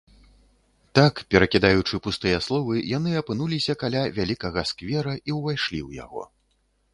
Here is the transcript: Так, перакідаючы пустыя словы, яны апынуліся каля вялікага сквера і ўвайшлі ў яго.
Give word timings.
Так, 0.99 1.19
перакідаючы 1.33 1.99
пустыя 2.07 2.39
словы, 2.45 2.77
яны 2.97 3.11
апынуліся 3.21 3.77
каля 3.85 4.01
вялікага 4.17 4.65
сквера 4.71 5.13
і 5.21 5.37
ўвайшлі 5.39 5.79
ў 5.87 6.01
яго. 6.05 6.23